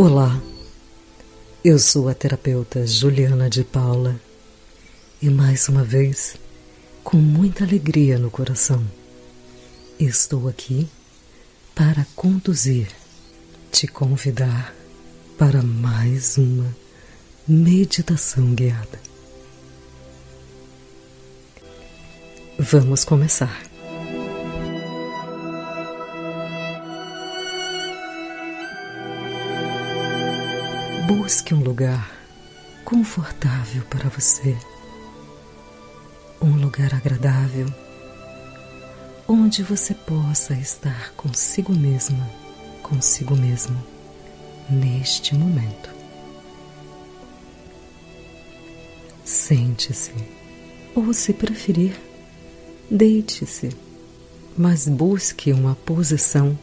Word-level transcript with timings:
Olá, 0.00 0.40
eu 1.64 1.76
sou 1.76 2.08
a 2.08 2.14
terapeuta 2.14 2.86
Juliana 2.86 3.50
de 3.50 3.64
Paula 3.64 4.14
e 5.20 5.28
mais 5.28 5.68
uma 5.68 5.82
vez, 5.82 6.36
com 7.02 7.16
muita 7.16 7.64
alegria 7.64 8.16
no 8.16 8.30
coração, 8.30 8.80
estou 9.98 10.46
aqui 10.48 10.88
para 11.74 12.06
conduzir, 12.14 12.86
te 13.72 13.88
convidar 13.88 14.72
para 15.36 15.62
mais 15.62 16.38
uma 16.38 16.72
meditação 17.48 18.54
guiada. 18.54 19.00
Vamos 22.56 23.04
começar. 23.04 23.67
Busque 31.08 31.54
um 31.54 31.60
lugar 31.60 32.12
confortável 32.84 33.82
para 33.88 34.10
você, 34.10 34.54
um 36.38 36.54
lugar 36.60 36.94
agradável, 36.94 37.66
onde 39.26 39.62
você 39.62 39.94
possa 39.94 40.52
estar 40.52 41.14
consigo 41.16 41.72
mesma, 41.72 42.28
consigo 42.82 43.34
mesmo, 43.34 43.82
neste 44.68 45.34
momento. 45.34 45.88
Sente-se, 49.24 50.12
ou 50.94 51.14
se 51.14 51.32
preferir, 51.32 51.98
deite-se, 52.90 53.74
mas 54.58 54.86
busque 54.86 55.54
uma 55.54 55.74
posição 55.74 56.58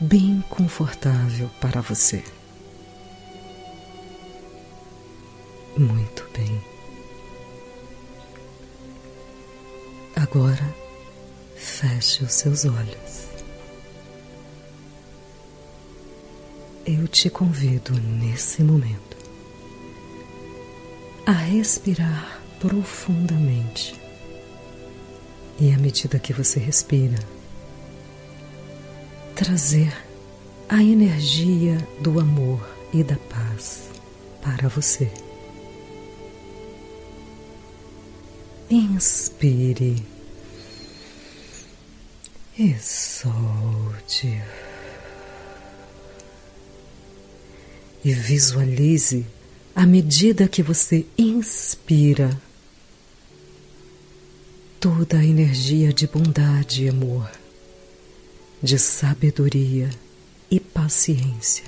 bem 0.00 0.42
confortável 0.50 1.48
para 1.60 1.80
você. 1.80 2.24
Muito 5.82 6.24
bem. 6.32 6.62
Agora, 10.14 10.72
feche 11.56 12.22
os 12.22 12.32
seus 12.34 12.64
olhos. 12.64 13.26
Eu 16.86 17.08
te 17.08 17.28
convido 17.28 17.92
nesse 17.94 18.62
momento 18.62 19.16
a 21.26 21.32
respirar 21.32 22.40
profundamente. 22.60 24.00
E 25.58 25.72
à 25.72 25.78
medida 25.78 26.20
que 26.20 26.32
você 26.32 26.60
respira, 26.60 27.18
trazer 29.34 29.92
a 30.68 30.80
energia 30.80 31.76
do 32.00 32.20
amor 32.20 32.64
e 32.94 33.02
da 33.02 33.16
paz 33.16 33.88
para 34.40 34.68
você. 34.68 35.10
Inspire 38.72 40.02
e 42.58 42.74
solte. 42.80 44.42
E 48.02 48.14
visualize 48.14 49.26
à 49.76 49.84
medida 49.84 50.48
que 50.48 50.62
você 50.62 51.04
inspira 51.18 52.30
toda 54.80 55.18
a 55.18 55.24
energia 55.24 55.92
de 55.92 56.06
bondade 56.06 56.84
e 56.84 56.88
amor, 56.88 57.30
de 58.62 58.78
sabedoria 58.78 59.90
e 60.50 60.58
paciência 60.58 61.66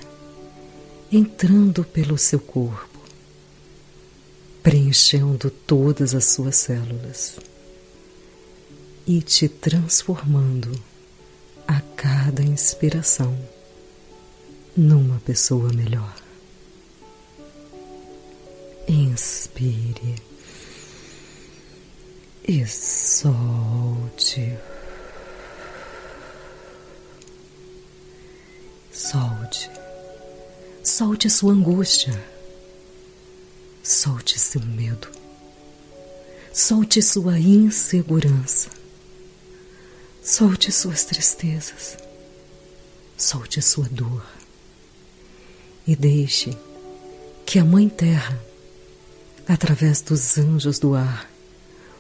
entrando 1.13 1.85
pelo 1.85 2.17
seu 2.17 2.41
corpo 2.41 2.94
preenchendo 4.65 5.51
todas 5.51 6.15
as 6.15 6.25
suas 6.25 6.57
células 6.57 7.37
e 9.07 9.21
te 9.21 9.47
transformando 9.47 10.73
a 11.69 11.83
cada 11.95 12.43
inspiração 12.43 13.39
numa 14.75 15.21
pessoa 15.21 15.71
melhor. 15.71 16.17
Inspire 18.89 20.15
e 22.49 22.67
solte. 22.67 24.57
Solte. 28.91 29.71
Solte 30.83 31.29
sua 31.29 31.53
angústia 31.53 32.34
Solte 33.85 34.41
seu 34.41 34.63
medo. 34.63 35.09
Solte 36.55 37.03
sua 37.03 37.39
insegurança. 37.39 38.71
Solte 40.23 40.73
suas 40.73 41.05
tristezas. 41.05 41.99
Solte 43.15 43.61
sua 43.61 43.87
dor. 43.91 44.25
E 45.87 45.95
deixe 45.95 46.57
que 47.45 47.59
a 47.59 47.65
Mãe 47.65 47.91
Terra, 47.91 48.43
através 49.47 50.01
dos 50.01 50.39
anjos 50.39 50.79
do 50.79 50.95
ar, 50.95 51.31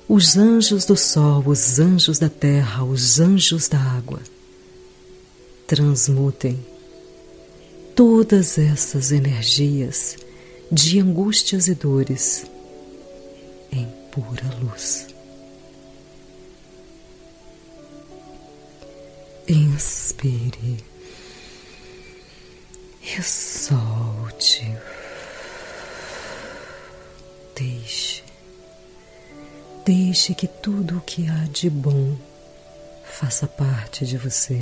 os 0.08 0.38
anjos 0.38 0.86
do 0.86 0.96
sol, 0.96 1.44
os 1.46 1.78
anjos 1.78 2.18
da 2.18 2.30
terra, 2.30 2.82
os 2.82 3.20
anjos 3.20 3.68
da 3.68 3.78
água, 3.78 4.22
transmutem 5.66 6.64
todas 7.94 8.56
essas 8.56 9.12
energias 9.12 10.16
de 10.74 10.98
angústias 10.98 11.68
e 11.68 11.74
dores 11.74 12.46
em 13.70 13.86
pura 14.10 14.42
luz. 14.60 15.06
Inspire 19.46 20.84
e 23.00 23.22
solte. 23.22 24.76
Deixe, 27.54 28.24
deixe 29.86 30.34
que 30.34 30.48
tudo 30.48 30.98
o 30.98 31.00
que 31.02 31.28
há 31.28 31.44
de 31.52 31.70
bom 31.70 32.16
faça 33.04 33.46
parte 33.46 34.04
de 34.04 34.18
você 34.18 34.60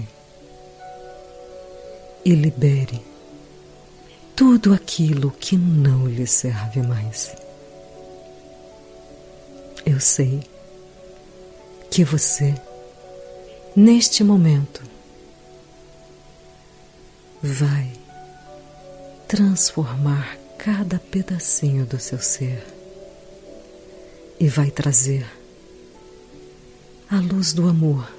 e 2.22 2.34
libere 2.34 3.11
tudo 4.34 4.72
aquilo 4.72 5.30
que 5.30 5.56
não 5.56 6.06
lhe 6.06 6.26
serve 6.26 6.82
mais. 6.82 7.34
Eu 9.84 10.00
sei 10.00 10.42
que 11.90 12.04
você, 12.04 12.54
neste 13.74 14.22
momento, 14.24 14.82
vai 17.42 17.92
transformar 19.26 20.36
cada 20.56 20.98
pedacinho 20.98 21.84
do 21.84 21.98
seu 21.98 22.18
ser 22.18 22.64
e 24.38 24.48
vai 24.48 24.70
trazer 24.70 25.26
a 27.10 27.16
luz 27.16 27.52
do 27.52 27.68
amor, 27.68 28.10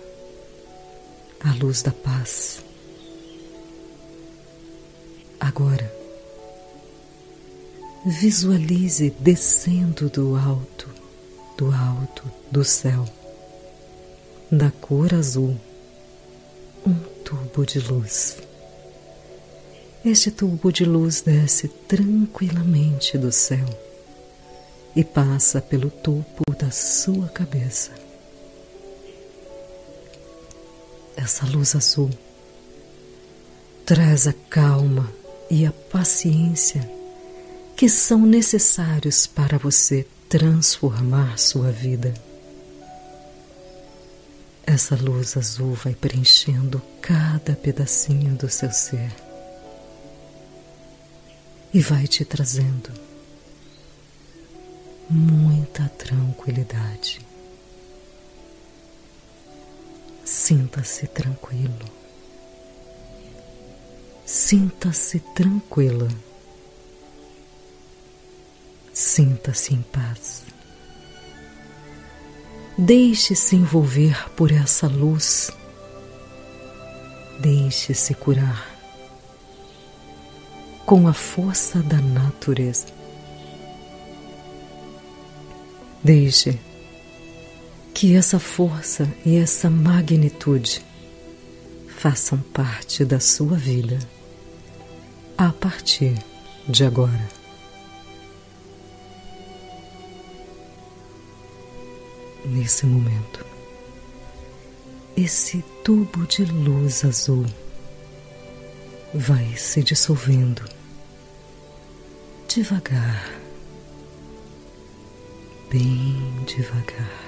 a 1.39 1.53
luz 1.53 1.81
da 1.81 1.91
paz. 1.91 2.61
Agora, 5.39 6.02
Visualize 8.05 9.11
descendo 9.17 10.09
do 10.09 10.35
alto, 10.35 10.89
do 11.57 11.71
alto 11.71 12.29
do 12.51 12.61
céu, 12.61 13.05
da 14.51 14.69
cor 14.71 15.13
azul, 15.13 15.55
um 16.85 16.95
tubo 17.23 17.65
de 17.65 17.79
luz. 17.79 18.39
Este 20.03 20.29
tubo 20.31 20.69
de 20.69 20.83
luz 20.83 21.21
desce 21.21 21.69
tranquilamente 21.69 23.17
do 23.17 23.31
céu 23.31 23.65
e 24.93 25.01
passa 25.01 25.61
pelo 25.61 25.89
topo 25.89 26.43
da 26.59 26.71
sua 26.71 27.29
cabeça. 27.29 27.91
Essa 31.15 31.45
luz 31.45 31.73
azul 31.73 32.09
traz 33.85 34.27
a 34.27 34.33
calma 34.49 35.09
e 35.49 35.65
a 35.65 35.71
paciência 35.71 37.02
que 37.75 37.89
são 37.89 38.19
necessários 38.25 39.25
para 39.27 39.57
você 39.57 40.05
transformar 40.29 41.37
sua 41.37 41.71
vida. 41.71 42.13
Essa 44.65 44.95
luz 44.95 45.35
azul 45.35 45.73
vai 45.73 45.93
preenchendo 45.93 46.81
cada 47.01 47.53
pedacinho 47.53 48.35
do 48.35 48.49
seu 48.49 48.71
ser 48.71 49.13
e 51.73 51.81
vai 51.81 52.07
te 52.07 52.23
trazendo 52.23 52.91
muita 55.09 55.89
tranquilidade. 55.89 57.19
Sinta-se 60.23 61.07
tranquilo. 61.07 61.85
Sinta-se 64.25 65.19
tranquila. 65.19 66.07
Sinta-se 68.93 69.73
em 69.73 69.81
paz. 69.81 70.43
Deixe-se 72.77 73.55
envolver 73.55 74.29
por 74.35 74.51
essa 74.51 74.87
luz. 74.87 75.51
Deixe-se 77.39 78.13
curar 78.13 78.71
com 80.85 81.07
a 81.07 81.13
força 81.13 81.79
da 81.79 81.97
natureza. 81.97 82.87
Deixe 86.03 86.59
que 87.93 88.15
essa 88.15 88.37
força 88.37 89.07
e 89.25 89.37
essa 89.37 89.69
magnitude 89.69 90.83
façam 91.87 92.37
parte 92.53 93.05
da 93.05 93.19
sua 93.19 93.57
vida 93.57 93.97
a 95.37 95.51
partir 95.51 96.13
de 96.67 96.83
agora. 96.83 97.42
Nesse 102.45 102.85
momento, 102.85 103.45
esse 105.15 105.63
tubo 105.83 106.25
de 106.27 106.43
luz 106.43 107.05
azul 107.05 107.45
vai 109.13 109.55
se 109.55 109.81
dissolvendo 109.81 110.63
devagar, 112.47 113.31
bem 115.69 116.15
devagar. 116.45 117.23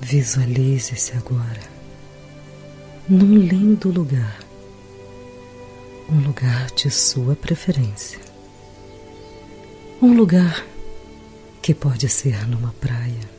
Visualize-se 0.00 1.12
agora 1.16 1.60
num 3.08 3.36
lindo 3.36 3.90
lugar, 3.90 4.38
um 6.08 6.20
lugar 6.20 6.70
de 6.70 6.90
sua 6.90 7.36
preferência, 7.36 8.18
um 10.02 10.14
lugar 10.14 10.66
que 11.62 11.72
pode 11.72 12.08
ser 12.08 12.44
numa 12.48 12.72
praia, 12.72 13.30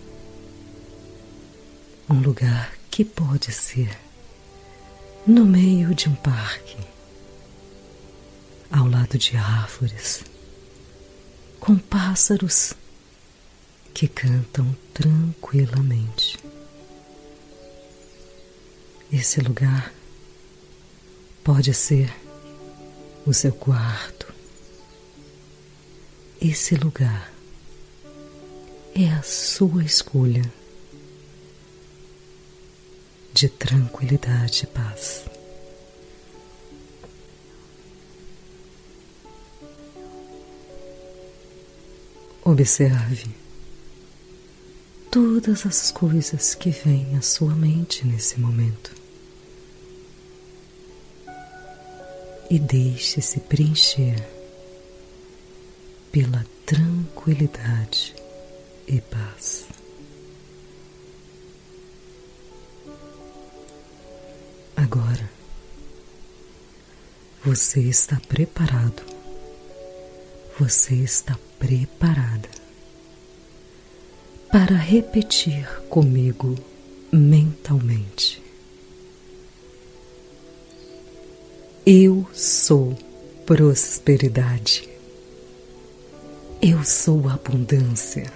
um 2.10 2.22
lugar 2.22 2.74
que 2.90 3.04
pode 3.04 3.52
ser 3.52 4.00
no 5.28 5.46
meio 5.46 5.94
de 5.94 6.08
um 6.08 6.16
parque, 6.16 6.78
ao 8.72 8.88
lado 8.88 9.18
de 9.18 9.36
árvores, 9.36 10.24
com 11.60 11.78
pássaros 11.78 12.74
que 13.94 14.08
cantam 14.08 14.74
tranquilamente. 14.94 16.40
Esse 19.12 19.42
lugar 19.42 19.94
pode 21.44 21.74
ser 21.74 22.10
o 23.26 23.34
seu 23.34 23.52
quarto. 23.52 24.33
Esse 26.44 26.76
lugar 26.76 27.34
é 28.94 29.08
a 29.08 29.24
sua 29.24 29.82
escolha 29.82 30.44
de 33.34 33.48
tranquilidade 33.48 34.66
e 34.66 34.68
paz. 34.68 35.24
Observe 42.44 43.34
todas 45.10 45.66
as 45.66 45.92
coisas 45.92 46.54
que 46.56 46.72
vêm 46.72 47.16
à 47.16 47.22
sua 47.22 47.56
mente 47.56 48.06
nesse 48.06 48.38
momento 48.38 48.94
e 52.50 52.60
deixe-se 52.60 53.40
preencher 53.40 54.33
pela 56.14 56.46
tranquilidade 56.64 58.14
e 58.88 59.02
paz. 59.02 59.66
Agora 64.78 65.28
você 67.44 67.80
está 67.80 68.22
preparado, 68.28 69.02
você 70.60 70.94
está 70.94 71.36
preparada 71.58 72.48
para 74.52 74.76
repetir 74.76 75.68
comigo 75.90 76.56
mentalmente. 77.12 78.40
Eu 81.84 82.30
sou 82.34 82.96
prosperidade. 83.48 84.93
Eu 86.66 86.82
sou 86.86 87.28
abundância. 87.28 88.32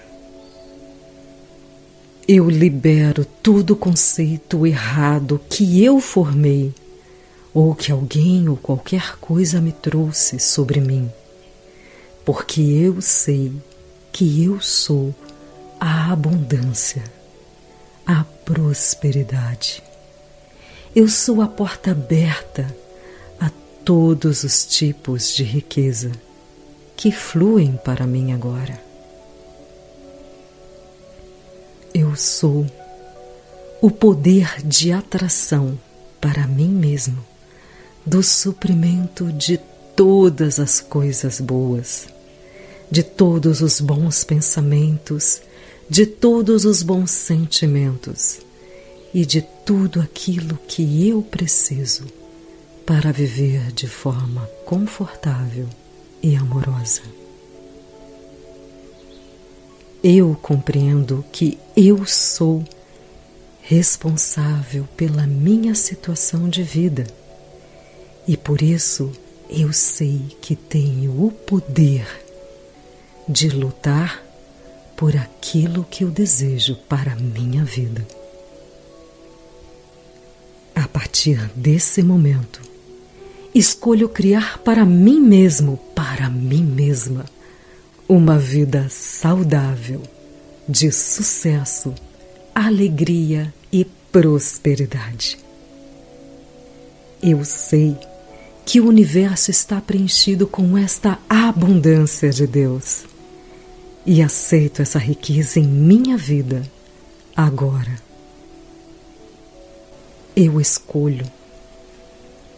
Eu 2.28 2.50
libero 2.50 3.24
todo 3.24 3.74
conceito 3.74 4.68
errado 4.68 5.40
que 5.50 5.82
eu 5.82 6.02
formei 6.02 6.76
ou 7.54 7.74
que 7.74 7.90
alguém 7.90 8.50
ou 8.50 8.58
qualquer 8.58 9.16
coisa 9.20 9.62
me 9.62 9.72
trouxe 9.72 10.40
sobre 10.40 10.82
mim, 10.82 11.10
porque 12.26 12.60
eu 12.60 13.02
sei 13.02 13.54
que 14.12 14.44
eu 14.44 14.60
sou 14.60 15.16
a 15.80 16.12
abundância, 16.12 17.06
a 18.06 18.26
prosperidade. 18.44 19.82
Eu 20.94 21.08
sou 21.08 21.42
a 21.42 21.48
porta 21.48 21.92
aberta 21.92 22.68
a 23.40 23.50
todos 23.86 24.44
os 24.44 24.66
tipos 24.66 25.34
de 25.34 25.46
riqueza 25.46 26.12
que 26.98 27.12
fluem 27.12 27.80
para 27.86 28.08
mim 28.08 28.34
agora. 28.34 28.82
Eu 31.94 32.16
sou 32.16 32.66
o 33.80 33.92
poder 33.92 34.62
de 34.66 34.92
atração 34.92 35.80
para 36.20 36.48
mim 36.48 36.70
mesmo 36.70 37.24
do 38.04 38.24
suprimento 38.24 39.32
de 39.32 39.60
todas 39.96 40.60
as 40.60 40.82
coisas 40.82 41.40
boas, 41.40 42.08
de 42.90 43.04
todos 43.04 43.62
os 43.62 43.80
bons 43.80 44.24
pensamentos, 44.24 45.42
de 45.88 46.08
todos 46.08 46.66
os 46.66 46.82
bons 46.82 47.12
sentimentos 47.12 48.40
e 49.14 49.24
de 49.24 49.44
tudo 49.64 50.02
aquilo 50.02 50.58
que 50.68 51.08
eu 51.08 51.22
preciso 51.22 52.06
para 52.86 53.12
viver 53.12 53.72
de 53.72 53.88
forma 53.88 54.50
confortável 54.66 55.68
e 56.22 56.36
amorosa. 56.36 57.02
Eu 60.04 60.38
compreendo 60.42 61.26
que 61.32 61.58
eu 61.76 62.06
sou 62.06 62.64
responsável 63.62 64.88
pela 64.96 65.28
minha 65.28 65.76
situação 65.76 66.48
de 66.48 66.64
vida 66.64 67.06
e 68.28 68.38
por 68.38 68.62
isso 68.62 69.12
eu 69.50 69.72
sei 69.74 70.22
que 70.42 70.56
tenho 70.56 71.26
o 71.26 71.32
poder 71.32 72.06
de 73.28 73.50
lutar 73.50 74.24
por 74.96 75.16
aquilo 75.16 75.84
que 75.84 76.04
eu 76.04 76.10
desejo 76.10 76.76
para 76.90 77.14
a 77.14 77.16
minha 77.16 77.64
vida. 77.64 78.06
A 80.76 80.88
partir 80.88 81.50
desse 81.56 82.02
momento, 82.02 82.62
escolho 83.58 84.08
criar 84.10 84.60
para 84.60 84.86
mim 84.86 85.20
mesmo, 85.20 85.78
para 85.96 86.30
mim 86.30 86.64
mesma, 86.64 87.26
uma 88.08 88.38
vida 88.38 88.88
saudável, 88.90 90.02
de 90.68 90.92
sucesso, 90.92 91.94
alegria 92.54 93.54
e 93.72 93.86
prosperidade. 94.12 95.38
Eu 97.22 97.44
sei 97.44 97.98
que 98.66 98.80
o 98.80 98.88
universo 98.88 99.50
está 99.50 99.82
preenchido 99.82 100.46
com 100.46 100.78
esta 100.78 101.18
abundância 101.30 102.30
de 102.30 102.46
Deus 102.46 103.06
e 104.06 104.22
aceito 104.22 104.82
essa 104.82 105.00
riqueza 105.00 105.60
em 105.60 105.64
minha 105.64 106.18
vida 106.18 106.64
agora. 107.36 107.96
Eu 110.36 110.62
escolho 110.62 111.26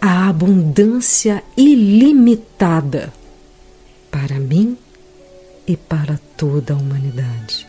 a 0.01 0.29
abundância 0.29 1.43
ilimitada 1.57 3.11
para 4.09 4.39
mim 4.39 4.77
e 5.67 5.75
para 5.75 6.19
toda 6.37 6.73
a 6.73 6.77
humanidade. 6.77 7.67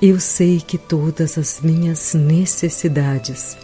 Eu 0.00 0.18
sei 0.18 0.60
que 0.60 0.76
todas 0.78 1.38
as 1.38 1.60
minhas 1.60 2.14
necessidades 2.14 3.56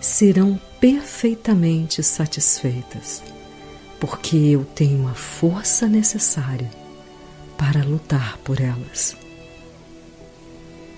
serão 0.00 0.60
perfeitamente 0.80 2.02
satisfeitas, 2.02 3.22
porque 3.98 4.36
eu 4.36 4.64
tenho 4.64 5.08
a 5.08 5.14
força 5.14 5.88
necessária 5.88 6.70
para 7.56 7.82
lutar 7.82 8.38
por 8.38 8.60
elas. 8.60 9.16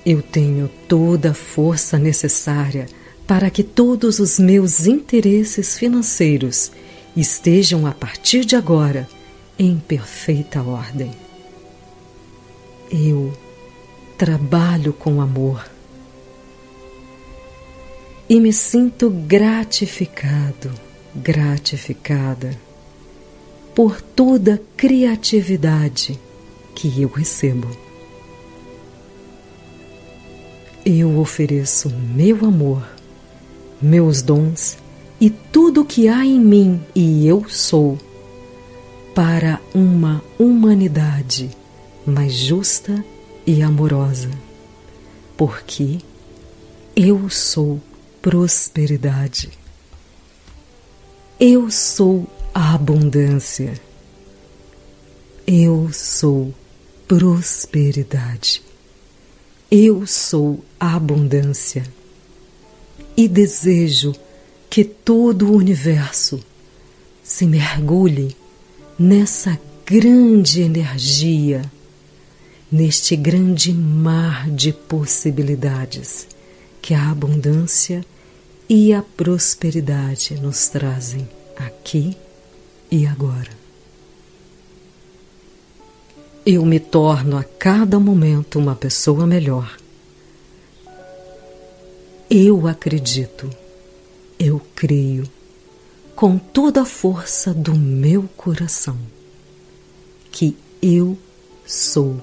Eu 0.05 0.23
tenho 0.23 0.69
toda 0.89 1.31
a 1.31 1.35
força 1.35 1.99
necessária 1.99 2.87
para 3.29 3.51
que 3.51 3.63
todos 3.63 4.19
os 4.21 4.39
meus 4.39 4.87
interesses 4.87 5.77
financeiros 5.79 6.73
estejam 7.15 7.87
a 7.87 7.93
partir 7.93 8.43
de 8.43 8.57
agora 8.57 9.07
em 9.59 9.79
perfeita 9.79 10.63
ordem. 10.63 11.13
Eu 12.91 13.37
trabalho 14.17 14.95
com 14.95 15.21
amor 15.21 15.71
e 18.31 18.41
me 18.41 18.51
sinto 18.51 19.11
gratificado, 19.11 20.73
gratificada 21.15 22.59
por 23.75 24.01
toda 24.01 24.55
a 24.55 24.59
criatividade 24.75 26.19
que 26.75 27.03
eu 27.03 27.09
recebo. 27.11 27.69
Eu 30.83 31.19
ofereço 31.19 31.91
meu 31.91 32.47
amor, 32.47 32.98
meus 33.81 34.23
dons 34.23 34.77
e 35.21 35.31
tudo 35.31 35.83
o 35.83 35.85
que 35.85 36.09
há 36.09 36.25
em 36.25 36.39
mim 36.39 36.81
e 36.95 37.27
eu 37.27 37.49
sou 37.49 37.99
para 39.15 39.61
uma 39.75 40.23
humanidade 40.39 41.51
mais 42.07 42.33
justa 42.33 43.05
e 43.47 43.63
amorosa, 43.63 44.31
porque 45.37 45.99
eu 46.95 47.29
sou 47.29 47.81
prosperidade. 48.23 49.51
Eu 51.41 51.71
sou 51.71 52.27
a 52.53 52.75
abundância. 52.75 53.75
Eu 55.47 55.91
sou 55.93 56.53
prosperidade. 57.07 58.63
Eu 59.71 60.07
sou 60.07 60.65
a 60.79 60.97
abundância. 60.97 61.85
E 63.19 63.27
desejo 63.27 64.15
que 64.71 64.85
todo 64.85 65.51
o 65.51 65.57
universo 65.57 66.39
se 67.21 67.47
mergulhe 67.47 68.37
nessa 68.97 69.59
grande 69.85 70.61
energia, 70.61 71.63
neste 72.71 73.17
grande 73.17 73.73
mar 73.73 74.49
de 74.49 74.73
possibilidades 74.73 76.29
que 76.81 76.95
a 76.95 77.11
abundância 77.11 78.05
e 78.69 78.93
a 78.93 79.03
prosperidade 79.03 80.35
nos 80.41 80.69
trazem 80.69 81.29
aqui 81.57 82.17
e 82.91 83.07
agora. 83.07 83.51
Eu 86.45 86.65
me 86.65 86.79
torno 86.79 87.37
a 87.37 87.43
cada 87.43 87.99
momento 87.99 88.59
uma 88.59 88.77
pessoa 88.77 89.27
melhor. 89.27 89.78
Eu 92.31 92.67
acredito, 92.67 93.49
eu 94.39 94.61
creio, 94.75 95.27
com 96.15 96.37
toda 96.37 96.83
a 96.83 96.85
força 96.85 97.55
do 97.55 97.75
meu 97.75 98.29
coração, 98.37 98.99
que 100.31 100.55
eu 100.83 101.17
sou 101.65 102.21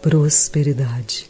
prosperidade. 0.00 1.28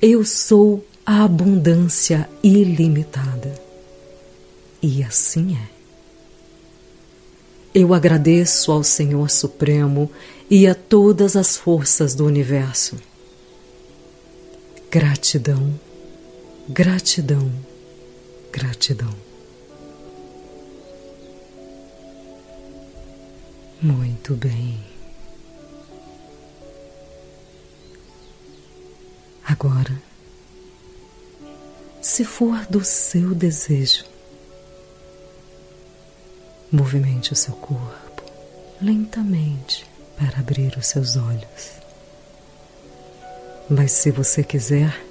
Eu 0.00 0.24
sou 0.24 0.86
a 1.04 1.24
abundância 1.24 2.28
ilimitada. 2.40 3.60
E 4.80 5.02
assim 5.02 5.56
é. 5.56 5.68
Eu 7.74 7.92
agradeço 7.92 8.70
ao 8.70 8.84
Senhor 8.84 9.28
Supremo 9.28 10.08
e 10.48 10.68
a 10.68 10.74
todas 10.74 11.34
as 11.34 11.56
forças 11.56 12.14
do 12.14 12.24
universo. 12.24 12.96
Gratidão, 14.88 15.74
gratidão, 16.68 17.52
gratidão. 18.52 19.14
Muito 23.80 24.34
bem. 24.34 24.82
Agora, 29.44 30.02
se 32.02 32.24
for 32.24 32.66
do 32.66 32.84
seu 32.84 33.34
desejo. 33.34 34.04
Movimente 36.72 37.32
o 37.32 37.36
seu 37.36 37.54
corpo 37.54 38.24
lentamente 38.82 39.86
para 40.16 40.40
abrir 40.40 40.76
os 40.76 40.86
seus 40.86 41.16
olhos. 41.16 41.72
Mas 43.70 43.92
se 43.92 44.10
você 44.10 44.42
quiser, 44.42 45.05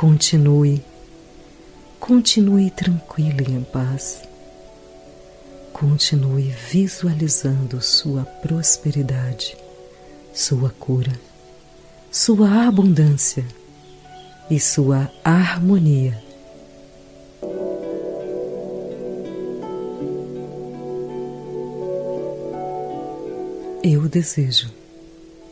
continue, 0.00 0.82
continue 1.98 2.70
tranquilo 2.70 3.44
e 3.46 3.52
em 3.52 3.62
paz. 3.62 4.22
Continue 5.74 6.54
visualizando 6.70 7.82
sua 7.82 8.24
prosperidade, 8.24 9.54
sua 10.32 10.70
cura, 10.70 11.12
sua 12.10 12.66
abundância 12.66 13.44
e 14.50 14.58
sua 14.58 15.12
harmonia. 15.22 16.18
Eu 23.84 24.08
desejo 24.08 24.70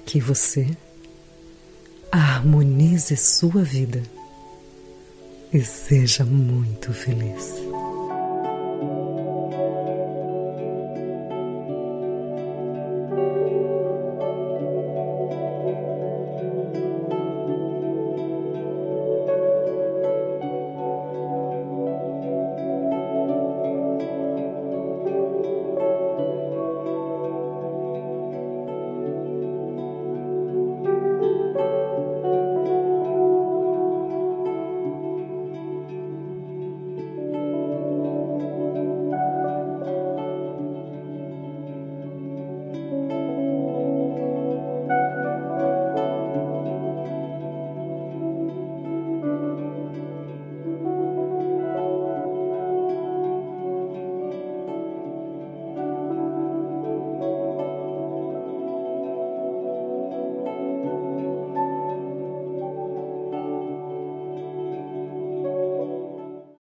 que 0.06 0.18
você 0.18 0.74
harmonize 2.10 3.14
sua 3.14 3.62
vida 3.62 4.02
e 5.52 5.60
seja 5.60 6.24
muito 6.24 6.92
feliz. 6.92 7.67